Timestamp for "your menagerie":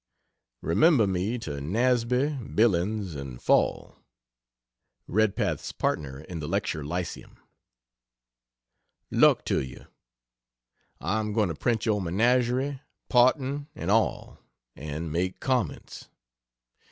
11.85-12.81